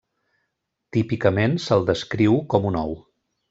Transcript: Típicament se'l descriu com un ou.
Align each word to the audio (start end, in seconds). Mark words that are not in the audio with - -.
Típicament 0.97 1.55
se'l 1.67 1.87
descriu 1.93 2.41
com 2.55 2.69
un 2.75 2.83
ou. 2.85 3.01